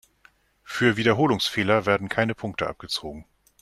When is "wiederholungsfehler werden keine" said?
0.97-2.33